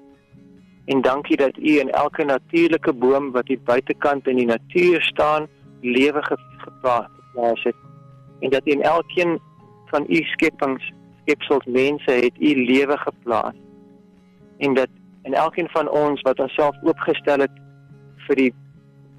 En 0.84 1.00
dankie 1.00 1.36
dat 1.36 1.56
U 1.56 1.78
in 1.78 1.90
elke 1.90 2.24
natuurlike 2.24 2.92
boom 2.92 3.30
wat 3.32 3.48
hier 3.48 3.60
buitekant 3.64 4.26
in 4.26 4.36
die 4.36 4.46
natuur 4.46 5.02
staan, 5.02 5.46
lewe 5.80 6.22
geplaas 6.56 7.62
het. 7.62 7.76
En 8.40 8.50
dat 8.50 8.66
U 8.66 8.70
in 8.70 8.82
elkeen 8.82 9.38
van 9.86 10.04
U 10.08 10.22
skepings 10.22 10.92
skepsels 11.30 11.66
mense 11.66 12.10
het 12.10 12.36
u 12.38 12.54
lewe 12.64 12.96
geplaas 12.98 13.54
en 14.58 14.74
dat 14.74 14.88
in 15.22 15.34
elkeen 15.34 15.68
van 15.68 15.88
ons 15.88 16.22
wat 16.22 16.40
onsself 16.40 16.76
oopgestel 16.82 17.44
het 17.44 17.60
vir 18.26 18.36
die 18.36 18.52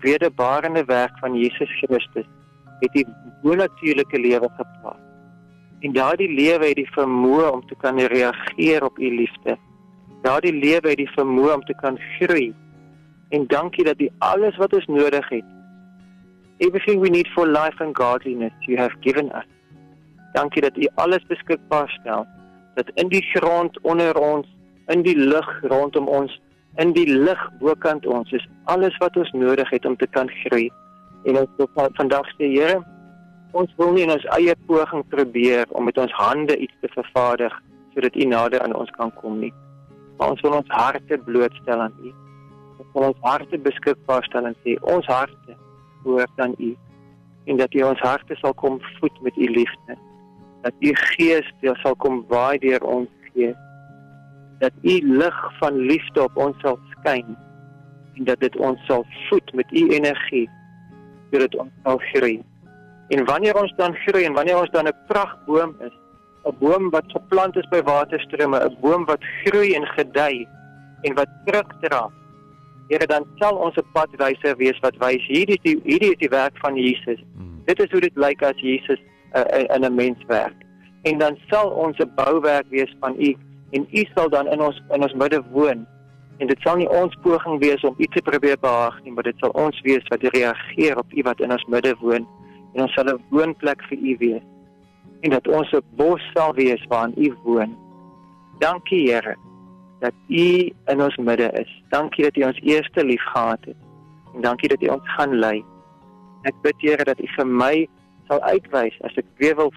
wederbarende 0.05 0.83
werk 0.85 1.17
van 1.19 1.37
Jesus 1.37 1.71
Christus 1.79 2.27
het 2.81 2.95
u 2.95 3.05
bonatuurlike 3.43 4.19
lewe 4.19 4.49
geplaas 4.57 5.00
en 5.81 5.93
daardie 5.93 6.29
lewe 6.29 6.71
het 6.71 6.79
die 6.79 6.89
vermoë 6.95 7.51
om 7.51 7.63
te 7.67 7.77
kan 7.83 7.99
reageer 7.99 8.83
op 8.85 8.99
u 8.99 9.13
liefde 9.21 9.57
daardie 10.25 10.53
lewe 10.53 10.93
het 10.93 11.01
die 11.01 11.13
vermoë 11.15 11.55
om 11.59 11.65
te 11.69 11.77
kan 11.81 11.99
groei 12.17 12.51
en 13.29 13.47
dankie 13.47 13.85
dat 13.87 14.01
u 14.01 14.09
alles 14.19 14.57
wat 14.57 14.73
ons 14.73 14.85
nodig 14.85 15.29
het 15.29 15.47
everything 16.57 17.01
we 17.01 17.09
need 17.09 17.27
for 17.37 17.47
life 17.47 17.83
and 17.83 17.97
godliness 17.97 18.69
you 18.69 18.77
have 18.77 18.95
given 19.01 19.33
us 19.35 19.49
Dankie 20.31 20.61
dat 20.61 20.77
U 20.77 20.87
alles 20.95 21.25
beskikbaar 21.27 21.89
stel. 21.89 22.27
Dat 22.73 22.91
in 22.93 23.07
die 23.07 23.21
grond 23.21 23.79
onder 23.81 24.17
ons, 24.17 24.47
in 24.87 25.01
die 25.01 25.17
lug 25.17 25.59
rondom 25.61 26.07
ons, 26.07 26.41
in 26.75 26.93
die 26.95 27.07
lig 27.07 27.41
bokant 27.59 28.05
ons 28.07 28.31
is 28.31 28.47
alles 28.71 28.95
wat 28.97 29.17
ons 29.19 29.31
nodig 29.31 29.69
het 29.69 29.85
om 29.85 29.97
te 29.97 30.07
kan 30.07 30.29
groei. 30.43 30.69
En 31.27 31.37
ons 31.43 31.49
wil 31.57 31.69
vandag 31.75 32.29
sê, 32.37 32.47
Here, 32.47 32.79
ons 33.51 33.73
wil 33.77 33.91
nie 33.95 34.05
in 34.05 34.13
ons 34.13 34.27
eie 34.37 34.55
poging 34.67 35.03
probeer 35.09 35.65
om 35.69 35.87
met 35.89 35.97
ons 35.97 36.13
hande 36.19 36.57
iets 36.57 36.77
te 36.81 36.91
vervaardig 36.95 37.57
sodat 37.93 38.15
U 38.15 38.25
nader 38.25 38.63
aan 38.63 38.75
ons 38.75 38.91
kan 38.95 39.11
kom 39.19 39.39
nie. 39.39 39.53
Maar 40.17 40.35
ons 40.35 40.41
wil 40.45 40.55
ons 40.61 40.75
harte 40.75 41.17
blootstel 41.25 41.81
aan 41.81 41.95
U. 41.99 42.13
Ons 42.79 42.93
wil 42.93 43.09
ons 43.09 43.25
harte 43.25 43.57
beskikbaar 43.57 44.23
stel 44.29 44.47
en 44.47 44.55
sê, 44.63 44.77
ons 44.93 45.05
harte 45.11 45.57
behoort 46.05 46.45
aan 46.45 46.55
U 46.59 46.71
en 47.49 47.57
dat 47.57 47.73
U 47.75 47.83
ons 47.89 48.05
harte 48.05 48.37
sal 48.39 48.53
kom 48.53 48.79
voed 48.99 49.21
met 49.25 49.37
U 49.37 49.49
liefde 49.51 49.97
dat 50.61 50.73
u 50.79 50.93
gees 50.93 51.53
deur 51.61 51.77
sal 51.83 51.95
kom 51.95 52.25
waai 52.29 52.57
deur 52.61 52.83
ons 52.85 53.09
gees 53.33 53.57
dat 54.61 54.73
u 54.81 54.97
lig 55.17 55.39
van 55.59 55.77
liefde 55.89 56.23
op 56.23 56.37
ons 56.37 56.57
sal 56.61 56.77
skyn 56.93 57.35
en 58.17 58.27
dat 58.29 58.39
dit 58.39 58.57
ons 58.57 58.85
sal 58.85 59.05
voed 59.29 59.53
met 59.57 59.71
u 59.71 59.87
energie 59.97 60.47
sodat 61.31 61.57
ons 61.63 61.73
sal 61.85 62.01
groei 62.11 62.37
en 63.11 63.25
wanneer 63.25 63.55
ons 63.59 63.73
dan 63.77 63.95
groei 64.05 64.23
en 64.25 64.37
wanneer 64.39 64.59
ons 64.59 64.71
dan 64.71 64.87
'n 64.87 65.01
pragtboom 65.07 65.75
is 65.87 65.95
'n 66.45 66.55
boom 66.59 66.89
wat 66.89 67.07
geplant 67.07 67.55
is 67.55 67.69
by 67.69 67.81
waterstrome 67.81 68.57
'n 68.57 68.77
boom 68.81 69.05
wat 69.05 69.23
groei 69.43 69.75
en 69.75 69.85
gedei 69.97 70.47
en 71.01 71.13
wat 71.13 71.29
vrug 71.45 71.69
dra 71.81 72.09
Here 72.91 73.07
dan 73.07 73.23
sal 73.39 73.55
ons 73.55 73.77
'n 73.79 73.87
padwyser 73.95 74.57
wees 74.59 74.79
wat 74.83 74.97
wys 74.99 75.23
hierdie 75.27 75.55
is 75.55 75.63
die 75.63 75.79
hierdie 75.87 76.11
is 76.11 76.19
die 76.19 76.29
werk 76.29 76.57
van 76.59 76.75
Jesus. 76.75 77.19
Hmm. 77.37 77.63
Dit 77.65 77.79
is 77.79 77.91
hoe 77.91 78.01
dit 78.03 78.15
lyk 78.15 78.43
as 78.43 78.59
Jesus 78.59 78.99
uh, 79.31 79.63
in 79.75 79.85
'n 79.85 79.95
menswerk. 79.95 80.57
En 81.07 81.17
dan 81.17 81.37
sal 81.47 81.69
ons 81.69 81.97
'n 81.97 82.11
bouwerk 82.15 82.67
wees 82.69 82.91
van 82.99 83.15
U 83.15 83.35
en 83.71 83.87
U 83.91 84.03
sal 84.15 84.29
dan 84.29 84.47
in 84.47 84.61
ons 84.61 84.81
in 84.91 85.03
ons 85.03 85.13
midde 85.13 85.41
woon. 85.51 85.87
En 86.37 86.47
dit 86.47 86.61
sal 86.61 86.75
nie 86.75 86.89
ons 86.89 87.15
poging 87.21 87.59
wees 87.59 87.81
om 87.83 87.95
U 87.97 88.05
te 88.05 88.21
probeer 88.21 88.59
behaag 88.59 88.99
nie, 89.03 89.11
maar 89.11 89.23
dit 89.23 89.39
sal 89.39 89.49
ons 89.49 89.81
wees 89.81 90.03
wat 90.07 90.21
reageer 90.21 90.97
op 90.97 91.07
U 91.13 91.21
wat 91.21 91.39
in 91.39 91.51
ons 91.51 91.65
midde 91.65 91.95
woon. 91.99 92.27
En 92.73 92.81
ons 92.81 92.93
sal 92.93 93.05
'n 93.05 93.23
woonplek 93.29 93.83
vir 93.89 93.97
U 93.97 94.17
wees. 94.17 94.43
En 95.21 95.29
dat 95.29 95.47
ons 95.47 95.71
'n 95.71 95.83
bos 95.95 96.21
sal 96.33 96.53
wees 96.53 96.85
waarin 96.87 97.13
U 97.17 97.33
woon. 97.43 97.77
Dankie 98.59 99.11
Here 99.11 99.35
dat 99.99 100.13
U 100.27 100.71
in 100.85 101.01
ons 101.01 101.17
midde 101.17 101.51
is. 101.51 101.83
Dankie 101.89 102.23
dat 102.23 102.37
U 102.37 102.43
ons 102.43 102.59
eerste 102.63 103.05
lief 103.05 103.23
gehad 103.23 103.65
het. 103.65 103.77
En 104.33 104.41
dankie 104.41 104.69
dat 104.69 104.81
U 104.81 104.87
ons 104.87 105.13
gaan 105.15 105.35
lei. 105.35 105.63
Ek 106.43 106.55
bid 106.61 106.75
Here 106.77 107.03
dat 107.03 107.19
U 107.19 107.27
vir 107.27 107.47
my 107.47 107.87
sal 108.27 108.41
uitwys 108.41 108.95
as 109.01 109.15
ek 109.19 109.25
weer 109.37 109.55
wil 109.55 109.71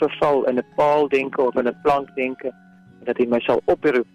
verval 0.00 0.44
in 0.44 0.58
'n 0.58 0.66
paal 0.76 1.08
denke 1.08 1.42
of 1.42 1.54
in 1.54 1.68
'n 1.68 1.80
plank 1.82 2.08
denke 2.14 2.52
dat 3.04 3.16
hy 3.18 3.26
my 3.26 3.40
sal 3.40 3.60
oproep 3.64 4.06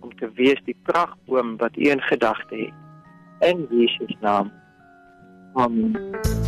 om 0.00 0.14
te 0.16 0.30
wees 0.34 0.60
die 0.64 0.76
kragboom 0.82 1.56
wat 1.56 1.76
u 1.76 1.90
in 1.90 2.00
gedagte 2.00 2.56
het 2.56 2.76
in 3.50 3.66
Jesus 3.70 4.16
naam 4.20 4.52
amen 5.54 6.47